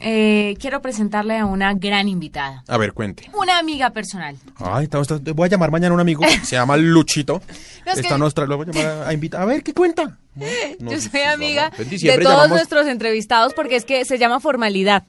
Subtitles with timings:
[0.00, 2.62] eh, quiero presentarle a una gran invitada.
[2.68, 3.30] a ver, cuente.
[3.34, 4.36] Una amiga personal.
[4.56, 7.42] Ay, está- está- voy a llamar mañana a un amigo, se llama Luchito.
[7.86, 9.40] No, es Está que- nuestra, lo voy a llamar a invitar.
[9.40, 10.18] A ver, ¿qué cuenta?
[10.80, 15.04] No, Yo soy amiga de todos llamamos- nuestros entrevistados porque es que se llama formalidad.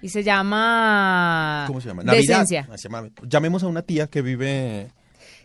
[0.00, 1.64] Y se llama...
[1.66, 2.02] ¿Cómo se llama?
[2.04, 2.68] Decencia.
[2.76, 4.90] Se llama- Llamemos a una tía que vive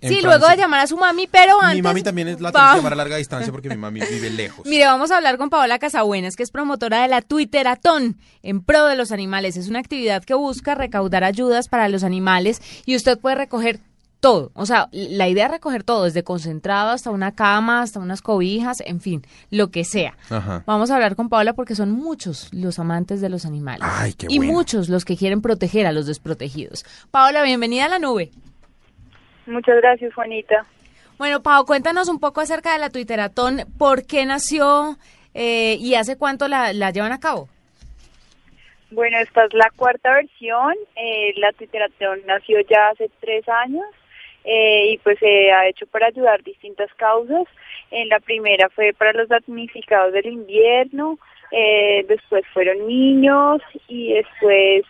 [0.08, 1.76] Sí, luego de llamar a su mami, pero antes...
[1.76, 4.30] Mi mami también es la tengo que llamar a larga distancia porque mi mami vive
[4.30, 4.66] lejos.
[4.70, 8.86] Mire, vamos a hablar con Paola Casabuenas, que es promotora de la Twitteratón en pro
[8.86, 9.58] de los animales.
[9.58, 13.80] Es una actividad que busca recaudar ayudas para los animales y usted puede recoger
[14.24, 14.52] todo.
[14.56, 18.82] O sea, la idea es recoger todo, desde concentrado hasta una cama, hasta unas cobijas,
[18.86, 20.16] en fin, lo que sea.
[20.30, 20.64] Ajá.
[20.66, 23.86] Vamos a hablar con Paola porque son muchos los amantes de los animales.
[23.92, 24.54] Ay, qué y bueno.
[24.54, 26.86] muchos los que quieren proteger a los desprotegidos.
[27.12, 28.32] Paola, bienvenida a la nube.
[29.46, 30.66] Muchas gracias, Juanita.
[31.18, 34.98] Bueno, Pau, cuéntanos un poco acerca de la Twitteratón, por qué nació
[35.34, 37.48] eh, y hace cuánto la, la llevan a cabo.
[38.92, 40.74] Bueno, esta es la cuarta versión.
[40.96, 43.86] Eh, la Twitteratón nació ya hace tres años
[44.44, 47.46] eh, y pues se ha hecho para ayudar distintas causas.
[47.92, 51.20] En la primera fue para los damnificados del invierno,
[51.52, 54.84] eh, después fueron niños y después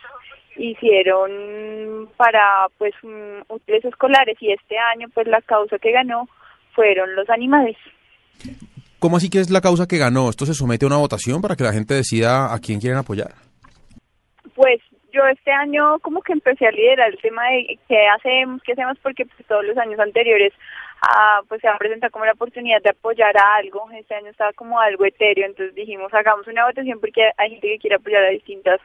[0.56, 2.94] hicieron para pues
[3.48, 6.28] útiles escolares y este año pues la causa que ganó
[6.74, 7.76] fueron los animales.
[8.98, 10.30] ¿Cómo así que es la causa que ganó?
[10.30, 13.32] ¿Esto se somete a una votación para que la gente decida a quién quieren apoyar?
[14.54, 14.80] Pues
[15.12, 18.98] yo este año como que empecé a liderar el tema de qué hacemos, qué hacemos,
[19.02, 20.52] porque pues, todos los años anteriores
[21.02, 23.88] ah, pues se ha presentado como la oportunidad de apoyar a algo.
[23.92, 27.78] Este año estaba como algo etéreo, entonces dijimos hagamos una votación porque hay gente que
[27.78, 28.80] quiere apoyar a distintas,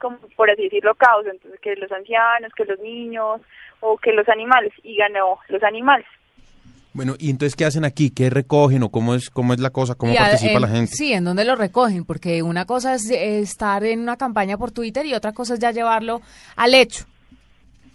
[0.00, 3.40] como por así decirlo, causas, entonces que los ancianos, que los niños
[3.80, 6.06] o que los animales, y ganó los animales.
[6.92, 8.10] Bueno, ¿y entonces qué hacen aquí?
[8.10, 9.94] ¿Qué recogen o cómo es cómo es la cosa?
[9.94, 10.90] ¿Cómo a- participa en- la gente?
[10.92, 14.72] Sí, en dónde lo recogen, porque una cosa es eh, estar en una campaña por
[14.72, 16.20] Twitter y otra cosa es ya llevarlo
[16.56, 17.04] al hecho.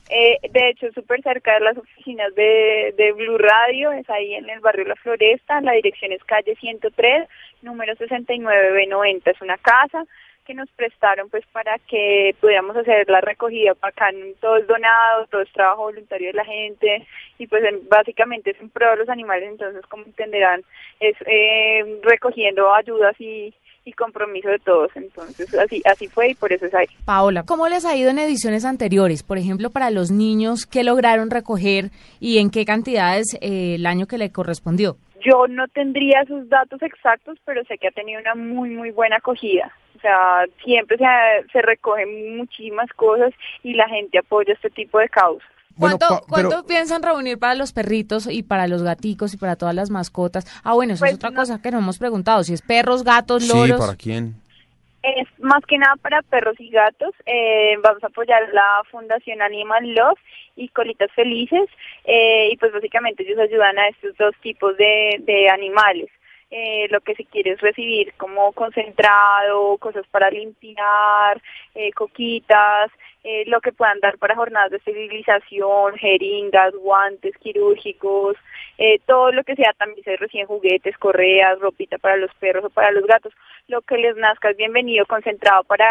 [0.08, 4.48] Eh, de hecho, súper cerca de las oficinas de, de Blue Radio, es ahí en
[4.50, 7.28] el barrio La Floresta, la dirección es calle 103,
[7.64, 10.06] número 69B90, es una casa
[10.46, 15.42] que nos prestaron pues para que pudiéramos hacer la recogida acá, todo es donado, todo
[15.42, 17.06] es trabajo voluntario de la gente
[17.38, 20.62] y pues en- básicamente es un pro de los animales, entonces como entenderán
[21.00, 26.54] es eh, recogiendo ayudas y, y compromiso de todos, entonces así así fue y por
[26.54, 26.88] eso es ahí.
[27.06, 29.24] Paola, ¿cómo les ha ido en ediciones anteriores?
[29.24, 31.90] Por ejemplo, para los niños, ¿qué lograron recoger
[32.20, 34.98] y en qué cantidades eh, el año que le correspondió?
[35.24, 39.18] Yo no tendría esos datos exactos, pero sé que ha tenido una muy, muy buena
[39.18, 39.72] acogida.
[39.98, 41.06] O sea, siempre se,
[41.52, 43.32] se recogen muchísimas cosas
[43.64, 45.48] y la gente apoya este tipo de causas.
[45.78, 49.56] Bueno, ¿Cuánto, pero- cuánto piensan reunir para los perritos y para los gaticos y para
[49.56, 50.46] todas las mascotas?
[50.64, 52.44] Ah, bueno, eso Pues es otra no- cosa que no hemos preguntado.
[52.44, 53.80] Si es perros, gatos, Sí, loros.
[53.80, 54.36] ¿para quién?
[55.06, 57.14] Es más que nada para perros y gatos.
[57.28, 60.20] Eh, vamos a apoyar la Fundación Animal Love
[60.56, 61.70] y Colitas Felices.
[62.06, 66.10] eh, y pues básicamente ellos ayudan a estos dos tipos de, de animales.
[66.50, 71.40] Eh, lo que se quiere es recibir como concentrado, cosas para limpiar,
[71.96, 72.90] coquitas,
[73.26, 78.38] eh, lo que puedan dar para jornadas de esterilización, jeringas, guantes quirúrgicos,
[78.78, 82.70] eh, todo lo que sea, también se reciben juguetes, correas, ropita para los perros o
[82.70, 83.34] para los gatos,
[83.68, 85.88] lo que les nazca es bienvenido, concentrado para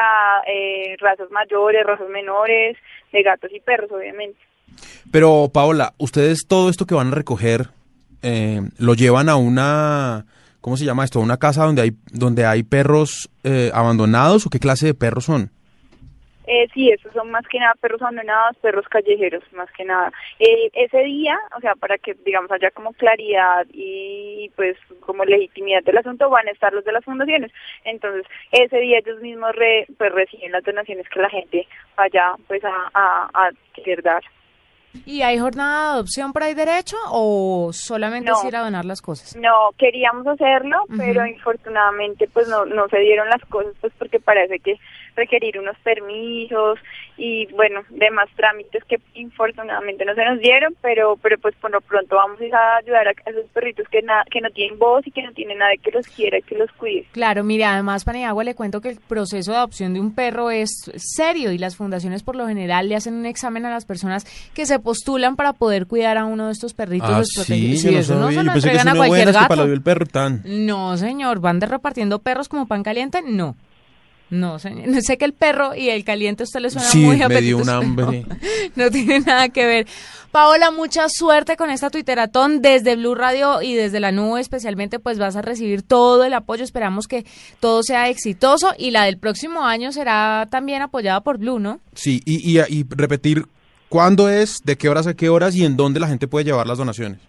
[0.46, 2.76] eh, razas mayores, razas menores,
[3.12, 4.38] de gatos y perros, obviamente.
[5.10, 7.68] Pero, Paola, ¿ustedes todo esto que van a recoger
[8.22, 10.24] eh, lo llevan a una,
[10.60, 11.18] ¿cómo se llama esto?
[11.18, 15.24] ¿A una casa donde hay, donde hay perros eh, abandonados o qué clase de perros
[15.24, 15.50] son?
[16.46, 20.12] Eh, sí, esos son más que nada perros abandonados, perros callejeros, más que nada.
[20.38, 25.82] Eh, ese día, o sea, para que, digamos, haya como claridad y pues como legitimidad
[25.84, 27.50] del asunto, van a estar los de las fundaciones.
[27.84, 32.62] Entonces, ese día ellos mismos re- pues reciben las donaciones que la gente vaya pues
[32.64, 34.22] a, a, a querer dar.
[35.06, 38.36] ¿Y hay jornada de adopción por ahí derecho o solamente No.
[38.38, 39.34] es ir a donar las cosas?
[39.34, 44.60] No, queríamos hacerlo, pero infortunadamente pues no, no se dieron las cosas pues porque parece
[44.60, 44.76] que
[45.16, 46.78] requerir unos permisos
[47.16, 51.80] y bueno, demás trámites que infortunadamente no se nos dieron, pero pero pues por lo
[51.80, 55.22] pronto vamos a ayudar a esos perritos que na- que no tienen voz y que
[55.22, 57.06] no tienen nadie que los quiera que los cuide.
[57.12, 60.90] Claro, mire, además, Paniagua, le cuento que el proceso de adopción de un perro es
[60.96, 64.24] serio y las fundaciones por lo general le hacen un examen a las personas
[64.54, 68.30] que se postulan para poder cuidar a uno de estos perritos Ah, sí, eso no
[68.32, 69.56] se lo entregan a cualquier buena, es que para gato.
[69.56, 70.42] lo dio el perro tan...
[70.44, 73.54] No, señor, van de repartiendo perros como pan caliente, no.
[74.30, 75.02] No, señor.
[75.02, 77.26] Sé que el perro y el caliente a usted le suena Sí, muy me dio
[77.26, 78.26] apetitoso, un hambre.
[78.76, 79.86] No tiene nada que ver.
[80.32, 85.18] Paola, mucha suerte con esta Twitteratón desde Blue Radio y desde la nube especialmente, pues
[85.18, 86.64] vas a recibir todo el apoyo.
[86.64, 87.24] Esperamos que
[87.60, 91.80] todo sea exitoso y la del próximo año será también apoyada por Blue, ¿no?
[91.94, 93.46] Sí, y, y, y repetir
[93.88, 96.66] cuándo es, de qué horas a qué horas y en dónde la gente puede llevar
[96.66, 97.20] las donaciones.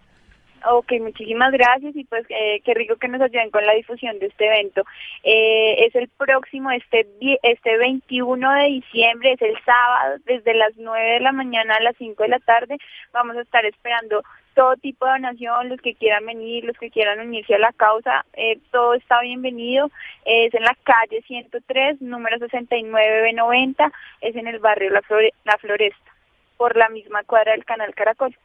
[0.68, 4.28] Ok, muchísimas gracias y pues eh, qué rico que nos ayuden con la difusión de
[4.28, 4.84] este evento.
[5.24, 7.06] Eh, es el próximo, este,
[7.44, 11.96] este 21 de diciembre, es el sábado, desde las 9 de la mañana a las
[11.98, 12.78] 5 de la tarde.
[13.14, 14.24] Vamos a estar esperando
[14.56, 18.26] todo tipo de donación, los que quieran venir, los que quieran unirse a la causa,
[18.34, 19.92] eh, todo está bienvenido.
[20.26, 23.92] Es en la calle 103, número 69B90,
[24.22, 26.12] es en el barrio La, Flore- la Floresta,
[26.58, 28.36] por la misma cuadra del canal Caracol.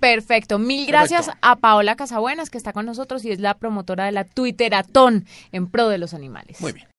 [0.00, 0.58] Perfecto.
[0.58, 1.48] Mil gracias Perfecto.
[1.48, 5.66] a Paola Casabuenas, que está con nosotros y es la promotora de la Twitteratón en
[5.66, 6.60] pro de los animales.
[6.60, 6.86] Muy bien.